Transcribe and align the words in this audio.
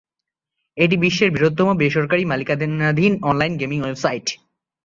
এটি 0.77 0.95
বিশ্বের 0.97 1.29
বৃহত্তম 1.31 1.67
বেসরকারী 1.77 2.23
মালিকানাধীন 2.25 3.13
অনলাইন 3.29 3.53
গেমিং 3.57 3.79
ওয়েবসাইট। 3.81 4.25